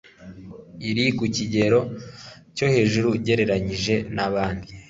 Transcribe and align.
iri 0.89 1.05
ku 1.17 1.25
kigero 1.35 1.79
cyo 2.55 2.65
hejuru 2.73 3.07
ugereranyije 3.15 3.95
na 4.15 4.27
bandi 4.33 4.69